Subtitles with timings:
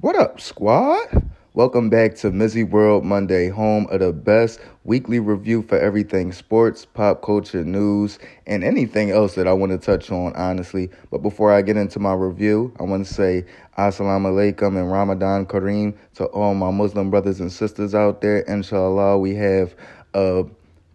[0.00, 1.30] What up, squad?
[1.52, 6.86] Welcome back to Mizzy World Monday, home of the best weekly review for everything sports,
[6.86, 10.88] pop culture, news, and anything else that I want to touch on, honestly.
[11.10, 13.44] But before I get into my review, I want to say
[13.76, 18.38] Assalamu alaikum and Ramadan Kareem to all my Muslim brothers and sisters out there.
[18.38, 19.74] Inshallah, we have
[20.14, 20.44] a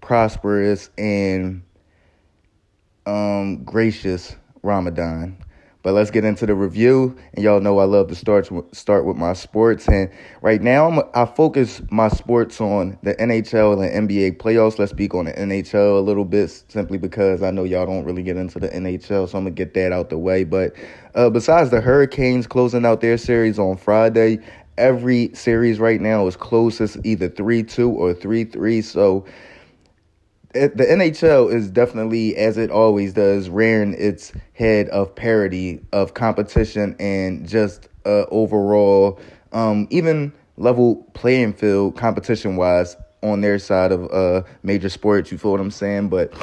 [0.02, 1.62] prosperous and
[3.06, 5.45] um, gracious Ramadan.
[5.86, 7.16] But let's get into the review.
[7.36, 9.88] And y'all know I love to start start with my sports.
[9.88, 10.10] And
[10.42, 14.80] right now, I'm, I focus my sports on the NHL and the NBA playoffs.
[14.80, 18.24] Let's speak on the NHL a little bit, simply because I know y'all don't really
[18.24, 20.44] get into the NHL, so I'm gonna get that out the way.
[20.44, 20.74] But
[21.14, 24.40] uh, besides the Hurricanes closing out their series on Friday,
[24.80, 28.82] every series right now is closest either three two or three three.
[28.82, 29.24] So
[30.56, 36.96] the NHL is definitely, as it always does, rearing its head of parity, of competition,
[36.98, 39.20] and just uh, overall,
[39.52, 45.32] um, even level playing field competition wise on their side of uh, major sports.
[45.32, 46.08] You feel what I'm saying?
[46.08, 46.34] But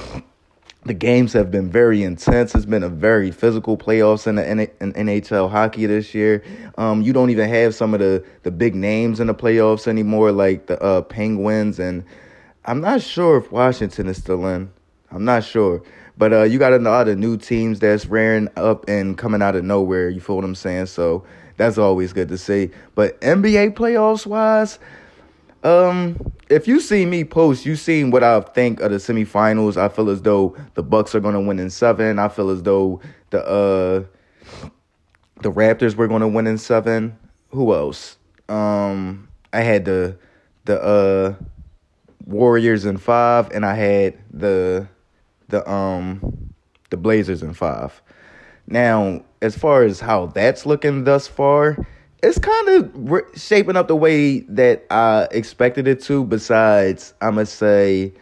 [0.84, 2.54] the games have been very intense.
[2.54, 6.44] It's been a very physical playoffs in the in NHL hockey this year.
[6.76, 10.32] Um, you don't even have some of the the big names in the playoffs anymore,
[10.32, 12.04] like the uh, Penguins and
[12.64, 14.70] I'm not sure if Washington is still in.
[15.10, 15.82] I'm not sure.
[16.16, 19.56] But uh, you got a lot of new teams that's rearing up and coming out
[19.56, 20.08] of nowhere.
[20.08, 20.86] You feel what I'm saying?
[20.86, 21.24] So
[21.56, 22.70] that's always good to see.
[22.94, 24.78] But NBA playoffs wise,
[25.64, 29.76] um, if you see me post, you seen what I think of the semifinals.
[29.76, 32.18] I feel as though the Bucks are gonna win in seven.
[32.18, 34.04] I feel as though the uh
[35.40, 37.16] the Raptors were gonna win in seven.
[37.50, 38.18] Who else?
[38.48, 40.16] Um, I had the
[40.64, 41.34] the uh
[42.26, 44.88] Warriors in five, and I had the
[45.48, 46.52] the um
[46.90, 48.00] the Blazers in five.
[48.66, 51.76] Now, as far as how that's looking thus far,
[52.22, 56.24] it's kind of shaping up the way that I expected it to.
[56.24, 58.12] Besides, I must say,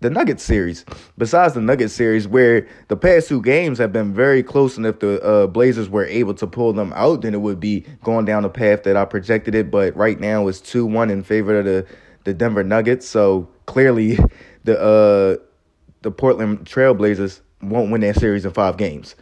[0.00, 0.84] the Nuggets series.
[1.16, 4.98] Besides the Nuggets series, where the past two games have been very close, and if
[4.98, 8.42] the uh, Blazers were able to pull them out, then it would be going down
[8.42, 9.70] the path that I projected it.
[9.70, 11.86] But right now, it's two one in favor of the
[12.24, 13.06] the Denver Nuggets.
[13.06, 14.18] So clearly,
[14.64, 15.44] the uh,
[16.02, 19.14] the Portland Trailblazers won't win that series in five games.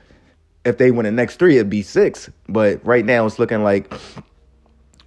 [0.65, 2.31] If they win the next three, it'd be six.
[2.49, 3.93] But right now, it's looking like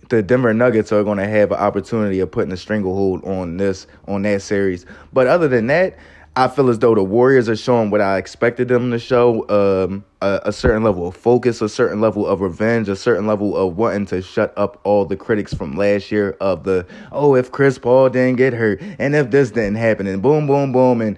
[0.09, 3.87] the Denver Nuggets are going to have an opportunity of putting a stranglehold on this
[4.07, 4.85] on that series.
[5.13, 5.97] But other than that,
[6.33, 10.05] I feel as though the Warriors are showing what I expected them to show um,
[10.21, 13.75] a, a, certain level of focus, a certain level of revenge, a certain level of
[13.75, 17.77] wanting to shut up all the critics from last year of the, oh, if Chris
[17.77, 21.01] Paul didn't get hurt and if this didn't happen and boom, boom, boom.
[21.01, 21.17] And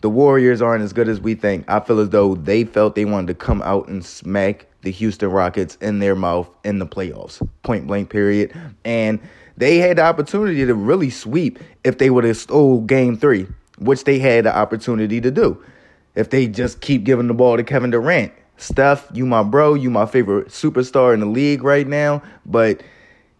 [0.00, 1.66] the Warriors aren't as good as we think.
[1.68, 5.28] I feel as though they felt they wanted to come out and smack the Houston
[5.28, 8.58] Rockets in their mouth in the playoffs, point blank, period.
[8.82, 9.20] And
[9.58, 13.46] they had the opportunity to really sweep if they would have stole game three
[13.78, 15.62] which they had the opportunity to do.
[16.14, 19.90] If they just keep giving the ball to Kevin Durant, Steph, you my bro, you
[19.90, 22.82] my favorite superstar in the league right now, but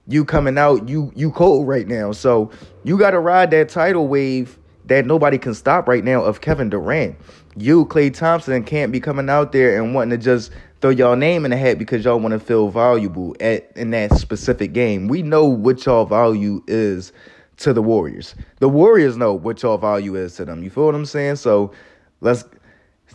[0.06, 2.12] you coming out, you you cold right now.
[2.12, 2.50] So
[2.83, 6.69] you got to ride that tidal wave that nobody can stop right now of Kevin
[6.69, 7.16] Durant.
[7.56, 11.45] You, Klay Thompson, can't be coming out there and wanting to just throw y'all name
[11.45, 15.09] in the hat because y'all want to feel valuable at in that specific game.
[15.09, 17.12] We know what y'all value is
[17.59, 18.34] to the Warriors.
[18.59, 20.62] The Warriors know what your value is to them.
[20.62, 21.37] You feel what I'm saying?
[21.37, 21.72] So
[22.20, 22.44] let's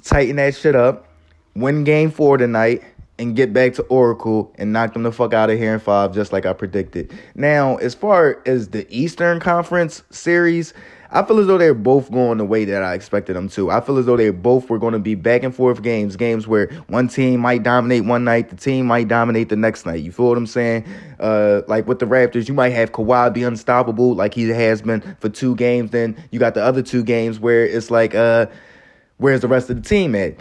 [0.03, 1.07] tighten that shit up,
[1.55, 2.83] win game four tonight,
[3.19, 6.13] and get back to Oracle and knock them the fuck out of here in five,
[6.13, 7.13] just like I predicted.
[7.35, 10.74] Now, as far as the Eastern Conference series,
[11.12, 13.72] I feel as though they're both going the way that I expected them to.
[13.72, 16.47] I feel as though they both were going to be back and forth games, games
[16.47, 20.03] where one team might dominate one night, the team might dominate the next night.
[20.03, 20.86] You feel what I'm saying?
[21.19, 25.01] Uh, like with the Raptors, you might have Kawhi be unstoppable, like he has been
[25.19, 25.91] for two games.
[25.91, 28.46] Then you got the other two games where it's like, uh,
[29.18, 30.40] where's the rest of the team at?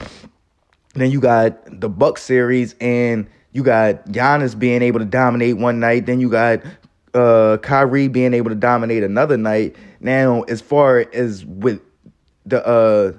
[0.94, 5.80] Then you got the Buck series and you got Giannis being able to dominate one
[5.80, 6.06] night.
[6.06, 6.60] Then you got
[7.14, 9.76] uh, Kyrie being able to dominate another night.
[10.00, 11.80] Now, as far as with
[12.46, 13.12] the uh,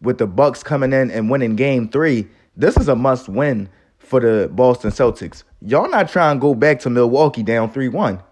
[0.00, 3.68] with the Bucks coming in and winning Game Three, this is a must win
[3.98, 5.42] for the Boston Celtics.
[5.62, 8.22] Y'all not trying to go back to Milwaukee down three one,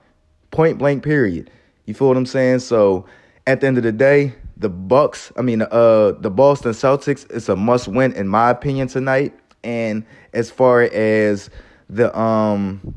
[0.51, 1.03] point blank.
[1.03, 1.51] Period.
[1.87, 2.61] You feel what I'm saying?
[2.61, 3.07] So
[3.47, 7.49] at the end of the day, the Bucks, I mean, uh, the Boston Celtics, is
[7.49, 9.35] a must win in my opinion tonight.
[9.65, 11.51] And as far as
[11.91, 12.95] the um,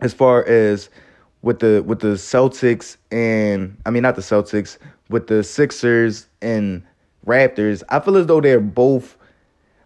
[0.00, 0.90] as far as
[1.42, 4.78] with the with the Celtics and I mean not the Celtics
[5.08, 6.82] with the Sixers and
[7.26, 9.16] Raptors, I feel as though they're both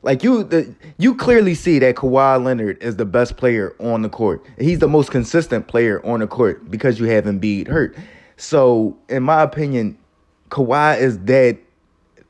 [0.02, 4.08] Like you, the, you clearly see that Kawhi Leonard is the best player on the
[4.08, 4.44] court.
[4.58, 7.96] He's the most consistent player on the court because you have Embiid hurt.
[8.36, 9.98] So, in my opinion,
[10.50, 11.58] Kawhi is that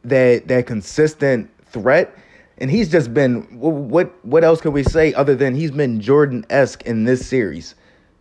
[0.05, 2.17] that that consistent threat,
[2.59, 6.45] and he's just been what what else can we say other than he's been Jordan
[6.51, 7.75] esque in this series,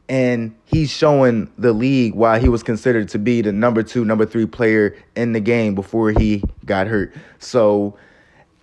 [0.09, 4.25] and he's showing the league why he was considered to be the number two, number
[4.25, 7.13] three player in the game before he got hurt.
[7.39, 7.97] So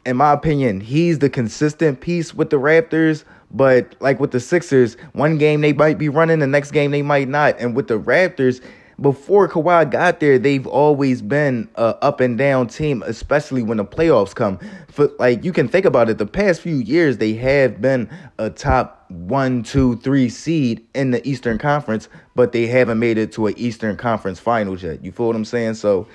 [0.06, 3.24] in my opinion, he's the consistent piece with the Raptors.
[3.52, 7.02] But like with the Sixers, one game they might be running, the next game they
[7.02, 7.58] might not.
[7.58, 8.62] And with the Raptors,
[9.00, 13.84] before Kawhi got there, they've always been a up and down team, especially when the
[13.84, 14.58] playoffs come.
[14.88, 18.50] For like you can think about it, the past few years they have been a
[18.50, 23.46] top one, two, three seed in the Eastern Conference, but they haven't made it to
[23.46, 25.02] an Eastern Conference Finals yet.
[25.02, 25.74] You feel what I'm saying?
[25.74, 26.06] So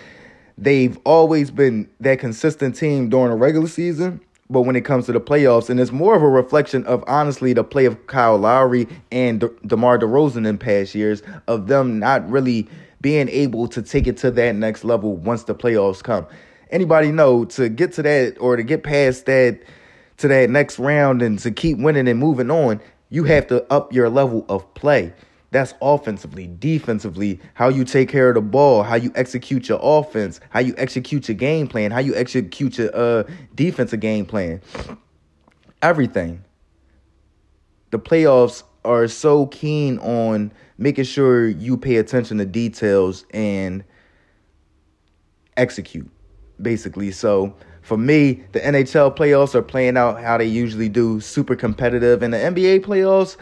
[0.57, 4.21] they've always been that consistent team during the regular season.
[4.50, 7.53] But when it comes to the playoffs, and it's more of a reflection of honestly
[7.53, 12.30] the play of Kyle Lowry and De- DeMar DeRozan in past years of them not
[12.30, 12.68] really
[13.01, 16.27] being able to take it to that next level once the playoffs come.
[16.69, 19.62] Anybody know to get to that or to get past that
[20.18, 23.94] to that next round and to keep winning and moving on, you have to up
[23.94, 25.13] your level of play.
[25.51, 30.39] That's offensively, defensively, how you take care of the ball, how you execute your offense,
[30.50, 34.62] how you execute your game plan, how you execute your uh, defensive game plan.
[35.81, 36.44] Everything.
[37.92, 43.83] The playoffs are so keen on making sure you pay attention to details and
[45.57, 46.09] execute,
[46.62, 47.12] basically.
[47.12, 52.24] So for me, the NHL playoffs are playing out how they usually do, super competitive.
[52.24, 53.38] And the NBA playoffs,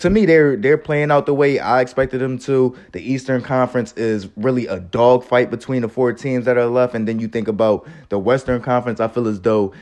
[0.00, 2.74] to me, they're they're playing out the way I expected them to.
[2.92, 7.06] The Eastern Conference is really a dogfight between the four teams that are left, and
[7.06, 8.98] then you think about the Western Conference.
[8.98, 9.74] I feel as though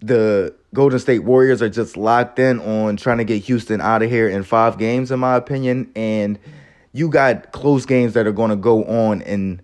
[0.00, 4.10] the Golden State Warriors are just locked in on trying to get Houston out of
[4.10, 5.90] here in five games, in my opinion.
[5.96, 6.38] And
[6.92, 9.62] you got close games that are going to go on in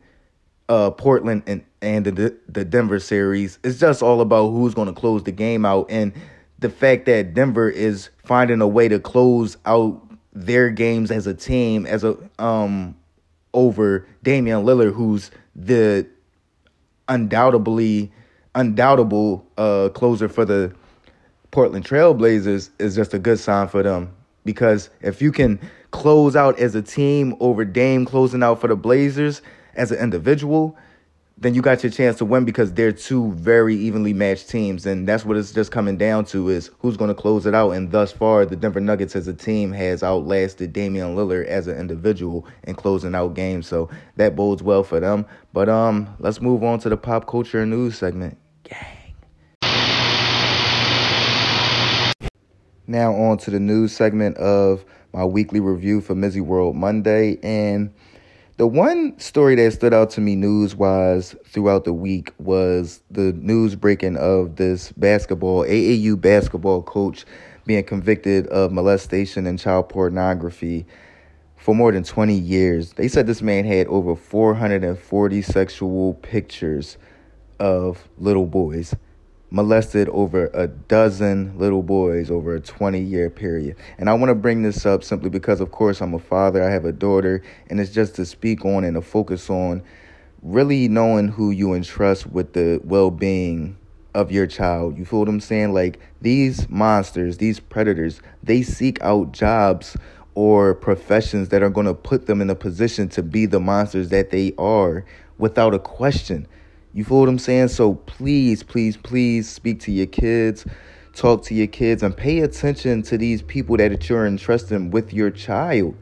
[0.71, 3.59] uh, Portland and and the the Denver series.
[3.63, 6.15] It's just all about who's going to close the game out and
[6.59, 10.01] the fact that Denver is finding a way to close out
[10.33, 12.97] their games as a team as a um
[13.53, 16.07] over Damian Lillard, who's the
[17.09, 18.13] undoubtedly
[18.55, 20.75] undoubtable uh closer for the
[21.51, 24.15] Portland Trailblazers, is just a good sign for them.
[24.45, 25.61] Because if you can
[25.93, 29.41] close out as a team over Dame closing out for the Blazers
[29.75, 30.77] as an individual,
[31.37, 34.87] then you got your chance to win because they're two very evenly matched teams.
[34.87, 37.73] And that's what it's just coming down to is who's going to close it out.
[37.73, 41.77] And thus far, the Denver Nuggets as a team has outlasted Damian Lillard as an
[41.77, 43.67] individual in closing out games.
[43.67, 45.27] So that bodes well for them.
[45.53, 48.39] But um, let's move on to the pop culture news segment.
[48.63, 49.15] Gang.
[52.87, 57.39] Now on to the news segment of my weekly review for Mizzy World Monday.
[57.43, 57.93] And
[58.57, 63.33] the one story that stood out to me news wise throughout the week was the
[63.33, 67.25] news breaking of this basketball, AAU basketball coach
[67.67, 70.87] being convicted of molestation and child pornography
[71.57, 72.93] for more than 20 years.
[72.93, 76.97] They said this man had over 440 sexual pictures
[77.59, 78.95] of little boys
[79.55, 83.77] molested over a dozen little boys over a 20 year period.
[83.99, 86.71] And I want to bring this up simply because, of course, I'm a father, I
[86.73, 87.41] have a daughter,
[87.71, 89.85] and it's just to speak on and to focus on
[90.43, 93.79] really knowing who you entrust with the well being
[94.13, 94.99] of your child.
[94.99, 95.73] You feel what I'm saying?
[95.73, 99.97] Like these monsters, these predators, they seek out jobs
[100.35, 104.09] or professions that are going to put them in a position to be the monsters
[104.09, 105.05] that they are
[105.39, 106.49] without a question.
[106.95, 107.69] You feel what I'm saying?
[107.69, 110.65] So please, please, please speak to your kids,
[111.13, 115.33] talk to your kids, and pay attention to these people that you're entrusting with your
[115.33, 115.97] child.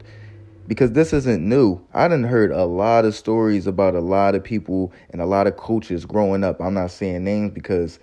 [0.67, 1.81] Because this isn't new.
[1.95, 5.47] I done heard a lot of stories about a lot of people and a lot
[5.47, 6.61] of coaches growing up.
[6.61, 7.97] I'm not saying names because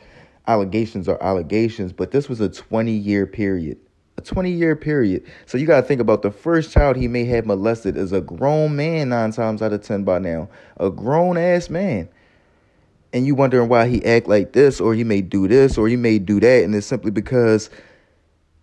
[0.48, 3.78] allegations are allegations, but this was a 20 year period.
[4.18, 5.22] A 20 year period.
[5.46, 8.20] So you got to think about the first child he may have molested is a
[8.20, 10.48] grown man nine times out of 10 by now.
[10.78, 12.08] A grown ass man
[13.12, 15.96] and you wondering why he act like this or he may do this or he
[15.96, 17.70] may do that and it's simply because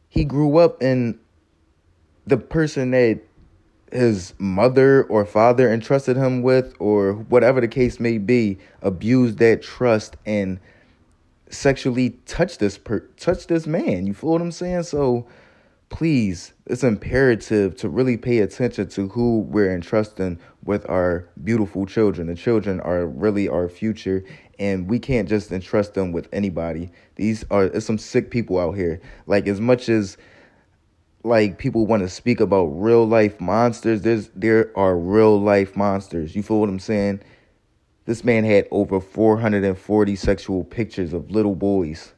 [0.10, 1.20] he grew up in
[2.26, 3.22] the person that
[3.92, 9.62] his mother or father entrusted him with or whatever the case may be abused that
[9.62, 10.60] trust and
[11.50, 14.06] sexually touched this per touched this man.
[14.06, 14.84] You feel what i'm saying?
[14.84, 15.26] So
[15.90, 22.28] please, it's imperative to really pay attention to who we're entrusting with our beautiful children.
[22.28, 24.24] The children are really our future,
[24.60, 26.92] and we can't just entrust them with anybody.
[27.16, 29.02] These are some sick people out here.
[29.26, 30.18] Like as much as
[31.24, 36.36] like people want to speak about real life monsters, there's there are real life monsters.
[36.36, 37.22] You feel what I'm saying?
[38.06, 42.14] This man had over 440 sexual pictures of little boys.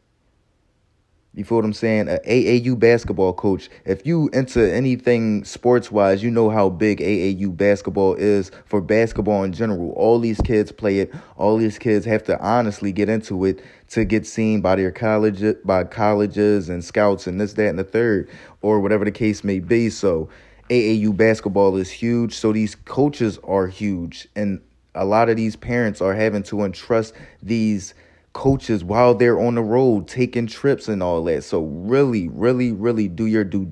[1.35, 2.07] You feel what I'm saying?
[2.07, 3.69] A AAU basketball coach.
[3.85, 9.43] If you into anything sports wise, you know how big AAU basketball is for basketball
[9.43, 9.91] in general.
[9.91, 11.13] All these kids play it.
[11.37, 15.43] All these kids have to honestly get into it to get seen by their college
[15.63, 18.27] by colleges and scouts and this, that, and the third,
[18.63, 19.91] or whatever the case may be.
[19.91, 20.29] So
[20.71, 22.33] AAU basketball is huge.
[22.33, 24.27] So these coaches are huge.
[24.35, 24.61] And
[24.95, 27.93] a lot of these parents are having to entrust these
[28.39, 31.43] coaches while they're on the road taking trips and all that.
[31.43, 33.65] So really, really, really do your due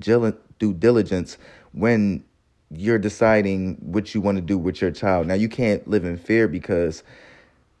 [0.74, 1.38] diligence
[1.72, 2.22] when
[2.70, 5.26] you're deciding what you want to do with your child.
[5.26, 7.02] Now you can't live in fear because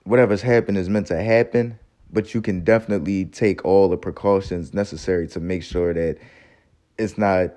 [0.04, 1.78] whatever's happened is meant to happen,
[2.10, 6.16] but you can definitely take all the precautions necessary to make sure that
[6.96, 7.50] it's not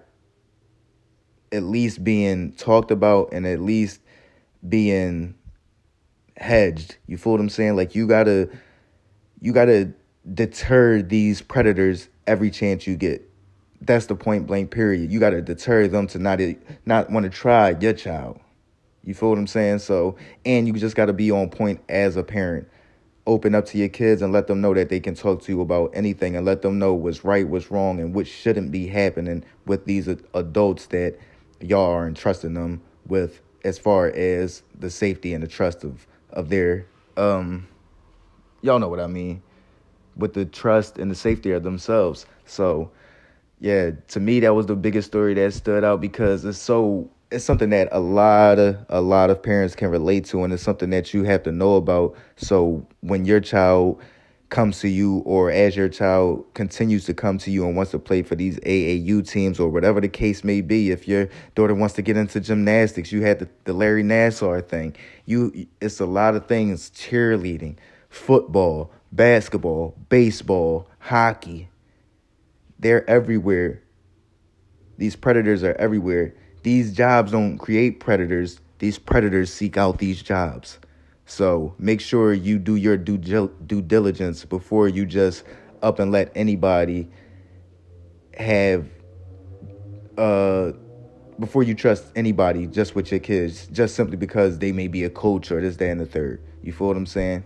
[1.54, 4.02] at least being talked about and at least
[4.68, 5.36] being
[6.36, 6.98] hedged.
[7.08, 7.78] You feel what I'm saying?
[7.78, 8.50] Like you gotta
[9.42, 9.92] you got to
[10.34, 13.28] deter these predators every chance you get.
[13.82, 15.12] That's the point blank period.
[15.12, 16.40] You got to deter them to not
[16.86, 18.40] not want to try your child.
[19.04, 19.80] You feel what I'm saying?
[19.80, 22.68] So, and you just got to be on point as a parent.
[23.26, 25.62] Open up to your kids and let them know that they can talk to you
[25.62, 29.44] about anything and let them know what's right, what's wrong, and what shouldn't be happening
[29.66, 31.18] with these adults that
[31.60, 36.50] y'all are entrusting them with as far as the safety and the trust of of
[36.50, 36.86] their
[37.18, 37.68] um
[38.62, 39.42] y'all know what I mean,
[40.16, 42.26] with the trust and the safety of themselves.
[42.46, 42.92] So,
[43.60, 47.46] yeah, to me that was the biggest story that stood out because it's so it's
[47.46, 50.90] something that a lot of a lot of parents can relate to and it's something
[50.90, 52.16] that you have to know about.
[52.38, 54.02] So, when your child
[54.52, 57.98] comes to you or as your child continues to come to you and wants to
[57.98, 61.96] play for these AAU teams or whatever the case may be if your daughter wants
[61.96, 64.94] to get into gymnastics you had the, the Larry Nassar thing
[65.26, 67.78] you it's a lot of things cheerleading
[68.12, 71.70] football, basketball, baseball, hockey.
[72.78, 73.82] They're everywhere.
[74.98, 76.36] These predators are everywhere.
[76.62, 80.78] These jobs don't create predators, these predators seek out these jobs.
[81.26, 85.44] So make sure you do your due, due diligence before you just
[85.82, 87.08] up and let anybody
[88.38, 88.88] have
[90.18, 90.72] uh
[91.40, 95.10] before you trust anybody just with your kids just simply because they may be a
[95.10, 97.44] coach or this that and the third you feel what i'm saying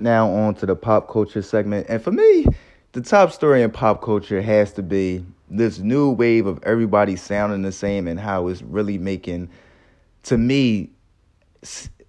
[0.00, 1.86] Now on to the pop culture segment.
[1.88, 2.46] And for me,
[2.92, 7.62] the top story in pop culture has to be this new wave of everybody sounding
[7.62, 9.50] the same and how it's really making
[10.22, 10.90] to me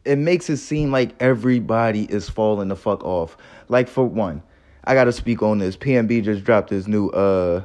[0.05, 3.37] it makes it seem like everybody is falling the fuck off.
[3.69, 4.41] Like for one,
[4.83, 5.77] I gotta speak on this.
[5.77, 7.63] PNB just dropped his new uh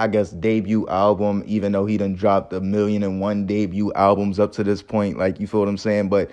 [0.00, 4.38] I guess debut album, even though he done dropped a million and one debut albums
[4.38, 5.18] up to this point.
[5.18, 6.08] Like you feel what I'm saying?
[6.08, 6.30] But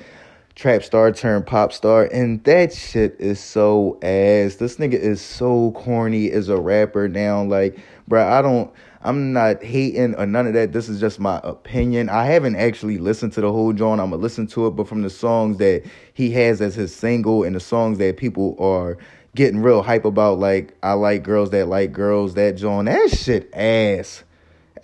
[0.56, 4.56] trap star turned pop star, and that shit is so ass.
[4.56, 7.44] This nigga is so corny as a rapper now.
[7.44, 8.72] Like, bro, I don't.
[9.02, 10.74] I'm not hating or none of that.
[10.74, 12.10] This is just my opinion.
[12.10, 14.02] I haven't actually listened to the whole joint.
[14.02, 15.84] I'm gonna listen to it, but from the songs that
[16.14, 18.98] he has as his single and the songs that people are
[19.36, 23.54] getting real hype about, like I like girls that like girls, that joint, that shit
[23.54, 24.24] ass.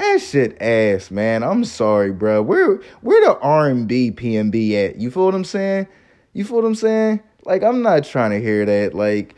[0.02, 1.44] That shit ass, man.
[1.44, 2.42] I'm sorry, bro.
[2.42, 4.96] Where where the R&B PNB at?
[4.96, 5.86] You feel what I'm saying?
[6.34, 7.22] You feel what I'm saying?
[7.46, 8.96] Like I'm not trying to hear that.
[8.96, 9.36] Like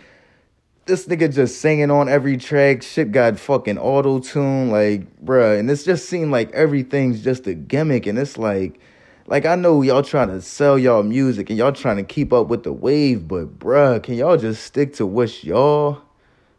[0.86, 2.82] this nigga just singing on every track.
[2.82, 5.60] Shit got fucking auto tune, like, bruh.
[5.60, 8.05] And it's just seemed like everything's just a gimmick.
[8.05, 8.79] And it's like,
[9.27, 12.48] like I know y'all trying to sell y'all music and y'all trying to keep up
[12.48, 16.03] with the wave, but bruh, can y'all just stick to what's y'all?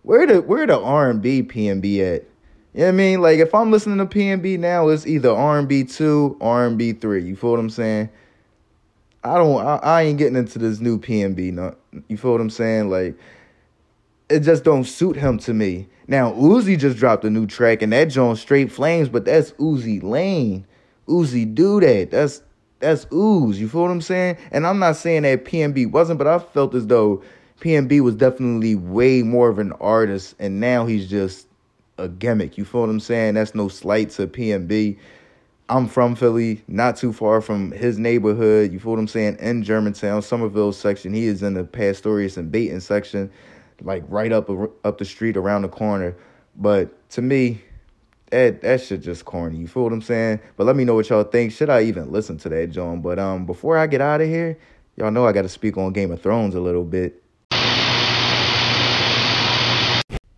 [0.02, 2.33] Where the where the R and B PNB at?
[2.74, 3.22] You know what I mean?
[3.22, 7.22] Like if I'm listening to PNB now, it's either R&B two, R&B three.
[7.22, 8.10] You feel what I'm saying?
[9.22, 9.64] I don't.
[9.64, 11.52] I, I ain't getting into this new PNB.
[11.52, 11.74] No,
[12.08, 12.90] you feel what I'm saying?
[12.90, 13.16] Like
[14.28, 15.88] it just don't suit him to me.
[16.08, 20.02] Now Uzi just dropped a new track, and that joint straight flames, but that's Uzi
[20.02, 20.66] Lane.
[21.08, 22.10] Uzi do that.
[22.10, 22.42] That's
[22.80, 23.60] that's Ooze.
[23.60, 24.36] You feel what I'm saying?
[24.50, 27.22] And I'm not saying that PNB wasn't, but I felt as though
[27.60, 31.46] PNB was definitely way more of an artist, and now he's just
[31.98, 32.58] a gimmick.
[32.58, 33.34] You feel what I'm saying?
[33.34, 34.98] That's no slight to PNB.
[35.68, 38.70] I'm from Philly, not too far from his neighborhood.
[38.72, 39.38] You feel what I'm saying?
[39.40, 41.14] In Germantown, Somerville section.
[41.14, 43.30] He is in the Pastorius and Baynton section.
[43.80, 44.50] like right up
[44.84, 46.14] up the street around the corner.
[46.56, 47.62] But to me,
[48.30, 49.58] that that shit just corny.
[49.58, 50.40] You feel what I'm saying?
[50.56, 51.52] But let me know what y'all think.
[51.52, 53.00] Should I even listen to that, John?
[53.00, 54.58] But um, before I get out of here,
[54.96, 57.23] y'all know I got to speak on Game of Thrones a little bit.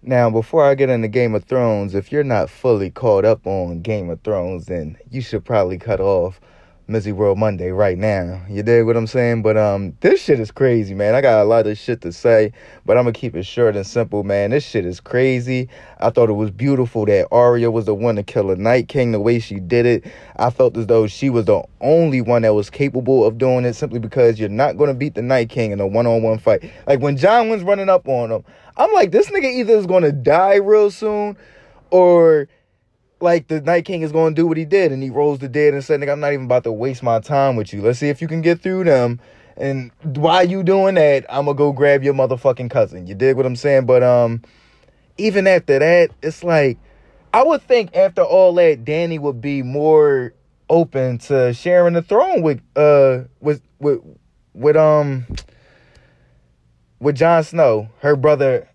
[0.08, 3.82] Now, before I get into Game of Thrones, if you're not fully caught up on
[3.82, 6.40] Game of Thrones, then you should probably cut off
[6.88, 8.40] Mizzy World Monday right now.
[8.48, 9.42] You dig what I'm saying?
[9.42, 11.16] But um, this shit is crazy, man.
[11.16, 12.52] I got a lot of shit to say,
[12.84, 14.50] but I'm gonna keep it short and simple, man.
[14.50, 15.68] This shit is crazy.
[15.98, 19.10] I thought it was beautiful that Arya was the one to kill a Night King
[19.10, 20.04] the way she did it.
[20.36, 23.74] I felt as though she was the only one that was capable of doing it
[23.74, 26.70] simply because you're not gonna beat the Night King in a one-on-one fight.
[26.86, 28.44] Like when Jon was running up on him,
[28.76, 31.36] I'm like, this nigga either is gonna die real soon
[31.90, 32.46] or
[33.20, 35.48] like the Night King is going to do what he did, and he rolls the
[35.48, 37.82] dead and said, "Nigga, I'm not even about to waste my time with you.
[37.82, 39.20] Let's see if you can get through them."
[39.56, 43.06] And while you doing that, I'm gonna go grab your motherfucking cousin.
[43.06, 43.86] You dig what I'm saying?
[43.86, 44.42] But um,
[45.16, 46.78] even after that, it's like
[47.32, 50.34] I would think after all that, Dany would be more
[50.68, 54.00] open to sharing the throne with uh with with
[54.52, 55.26] with um
[56.98, 58.68] with Jon Snow, her brother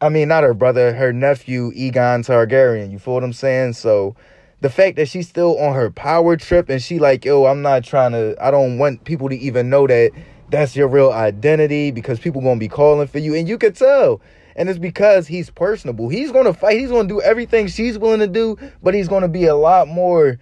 [0.00, 2.92] I mean, not her brother, her nephew, Aegon Targaryen.
[2.92, 3.72] You feel what I'm saying?
[3.72, 4.14] So
[4.60, 7.82] the fact that she's still on her power trip and she like, yo, I'm not
[7.82, 10.12] trying to, I don't want people to even know that
[10.50, 13.34] that's your real identity because people gonna be calling for you.
[13.34, 14.20] And you could tell.
[14.54, 16.08] And it's because he's personable.
[16.08, 16.78] He's gonna fight.
[16.78, 20.38] He's gonna do everything she's willing to do, but he's gonna be a lot more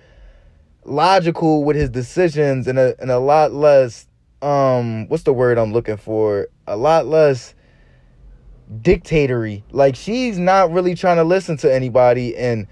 [0.85, 4.07] logical with his decisions and a and a lot less
[4.41, 6.49] um what's the word I'm looking for?
[6.67, 7.55] A lot less
[8.83, 9.65] dictatory.
[9.71, 12.67] Like she's not really trying to listen to anybody and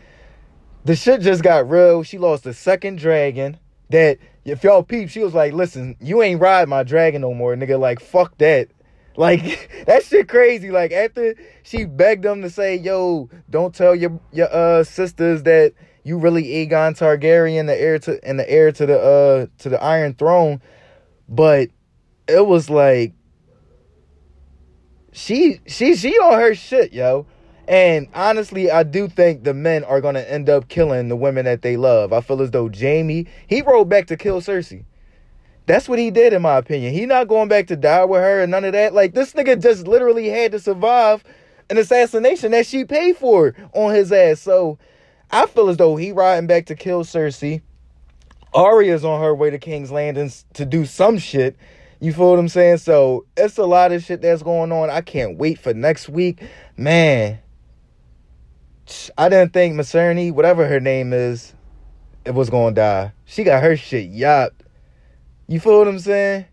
[0.84, 2.02] the shit just got real.
[2.02, 3.58] She lost the second dragon
[3.90, 7.54] that if y'all peep, she was like, listen, you ain't ride my dragon no more,
[7.56, 7.78] nigga.
[7.78, 8.68] Like, fuck that.
[9.16, 10.72] Like that shit crazy.
[10.72, 15.72] Like after she begged them to say, yo, don't tell your your uh sisters that
[16.02, 19.80] you really Aegon Targaryen, the heir to and the heir to the uh to the
[19.80, 20.60] Iron Throne.
[21.28, 21.68] But
[22.26, 23.12] it was like
[25.14, 27.24] she she she on her shit, yo.
[27.66, 31.62] And honestly, I do think the men are gonna end up killing the women that
[31.62, 32.12] they love.
[32.12, 34.84] I feel as though Jaime, he rode back to kill Cersei.
[35.66, 36.92] That's what he did, in my opinion.
[36.92, 38.92] He not going back to die with her and none of that.
[38.92, 41.22] Like this nigga just literally had to survive
[41.70, 44.40] an assassination that she paid for on his ass.
[44.40, 44.78] So
[45.30, 47.62] I feel as though he riding back to kill Cersei.
[48.52, 51.56] Arya's on her way to King's Landing to do some shit.
[52.04, 52.76] You feel what I'm saying?
[52.78, 54.90] So it's a lot of shit that's going on.
[54.90, 56.42] I can't wait for next week.
[56.76, 57.38] Man,
[59.16, 61.54] I didn't think Missandei, whatever her name is,
[62.26, 63.12] it was gonna die.
[63.24, 64.64] She got her shit yapped.
[65.48, 66.44] You feel what I'm saying?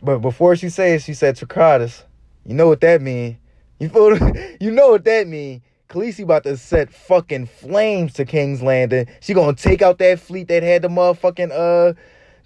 [0.00, 2.04] But before she says, she said Dracarys.
[2.46, 3.36] You know what that mean?
[3.78, 4.16] You feel
[4.60, 5.60] you know what that mean?
[5.90, 9.06] Khaleesi about to set fucking flames to King's Landing.
[9.20, 11.92] She gonna take out that fleet that had the motherfucking uh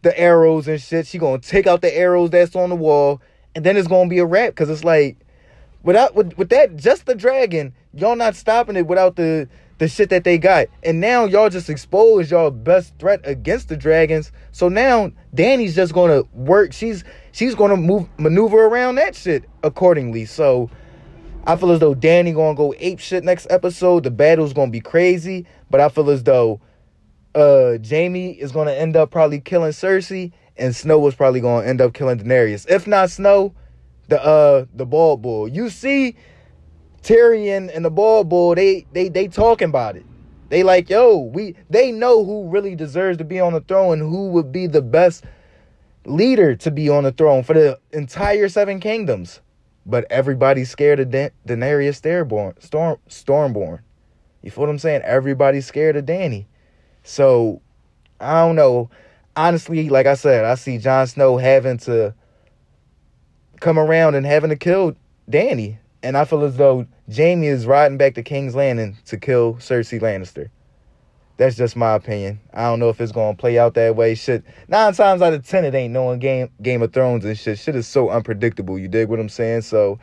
[0.04, 1.08] the arrows and shit.
[1.08, 3.20] She gonna take out the arrows that's on the wall,
[3.56, 4.54] and then it's gonna be a wrap.
[4.54, 5.16] Cause it's like,
[5.82, 10.10] without with, with that, just the dragon, y'all not stopping it without the the shit
[10.10, 10.68] that they got.
[10.84, 14.30] And now y'all just expose y'all best threat against the dragons.
[14.52, 16.72] So now Dany's just gonna work.
[16.72, 20.26] She's she's gonna move maneuver around that shit accordingly.
[20.26, 20.70] So
[21.46, 24.04] I feel as though Dany gonna go ape shit next episode.
[24.04, 26.60] The battle's gonna be crazy, but I feel as though
[27.34, 31.80] uh Jaime is to end up probably killing Cersei and Snow was probably to end
[31.80, 32.68] up killing Daenerys.
[32.68, 33.54] If not Snow,
[34.08, 35.48] the uh the bald bull.
[35.48, 36.16] You see
[37.02, 40.04] Tyrion and the bald bull, they they they talking about it.
[40.48, 44.10] They like, yo, we they know who really deserves to be on the throne and
[44.10, 45.24] who would be the best
[46.06, 49.40] leader to be on the throne for the entire seven kingdoms.
[49.86, 53.80] But everybody's scared of da- Daenerys Starborn, Storm Stormborn.
[54.42, 55.02] You feel what I'm saying?
[55.02, 56.46] Everybody's scared of Dany.
[57.04, 57.62] So
[58.18, 58.90] I don't know.
[59.36, 62.14] Honestly, like I said, I see Jon Snow having to
[63.60, 64.96] come around and having to kill
[65.30, 65.78] Dany.
[66.02, 70.00] And I feel as though Jaime is riding back to King's Landing to kill Cersei
[70.00, 70.50] Lannister.
[71.36, 72.40] That's just my opinion.
[72.52, 74.14] I don't know if it's gonna play out that way.
[74.14, 77.58] Shit, nine times out of ten, it ain't knowing Game Game of Thrones and shit.
[77.58, 78.78] Shit is so unpredictable.
[78.78, 79.62] You dig what I'm saying?
[79.62, 79.98] So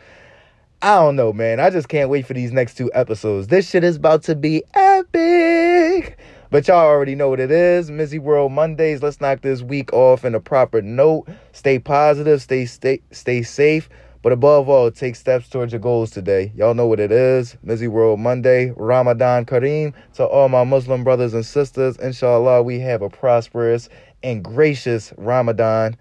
[0.82, 1.60] I don't know, man.
[1.60, 3.48] I just can't wait for these next two episodes.
[3.48, 6.18] This shit is about to be epic.
[6.52, 7.90] But y'all already know what it is.
[7.90, 9.02] Mizzy World Mondays.
[9.02, 11.30] Let's knock this week off in a proper note.
[11.54, 13.88] Stay positive, stay stay stay safe.
[14.22, 16.52] But above all, take steps towards your goals today.
[16.54, 17.56] Y'all know what it is.
[17.66, 19.94] Mizzy World Monday, Ramadan Kareem.
[20.16, 23.88] To all my Muslim brothers and sisters, inshallah, we have a prosperous
[24.22, 25.96] and gracious Ramadan.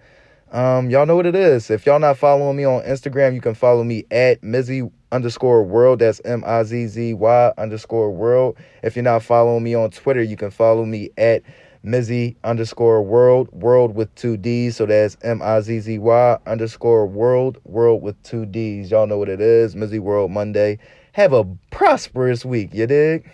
[0.51, 1.69] Um, y'all know what it is.
[1.71, 5.99] If y'all not following me on Instagram, you can follow me at Mizzy underscore world.
[5.99, 8.57] That's M I Z Z Y underscore world.
[8.83, 11.43] If you're not following me on Twitter, you can follow me at
[11.83, 14.77] Mizzy underscore world, world with two D's.
[14.77, 18.91] So that's M I Z Z Y underscore world, world with two D's.
[18.91, 19.75] Y'all know what it is.
[19.75, 20.77] Mizzy World Monday.
[21.13, 23.29] Have a prosperous week, you dig?